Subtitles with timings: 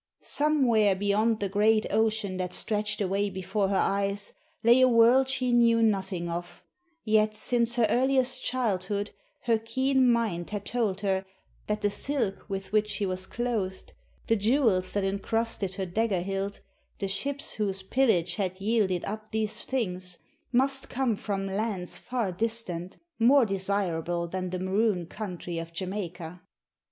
[0.23, 5.51] Somewhere beyond the great ocean that stretched away before her eyes lay a world she
[5.51, 6.63] knew nothing of;
[7.03, 9.11] yet since her earliest childhood
[9.41, 11.23] her keen mind had told her
[11.67, 13.93] that the silk with which she was clothed,
[14.25, 16.61] the jewels that encrusted her dagger hilt,
[16.97, 20.17] the ships whose pillage had yielded up these things,
[20.51, 26.41] must come from lands far distant, more desirable than the maroon country of Jamaica.